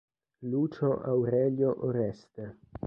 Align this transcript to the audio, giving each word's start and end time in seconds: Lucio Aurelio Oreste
Lucio 0.51 0.97
Aurelio 1.11 1.69
Oreste 1.85 2.57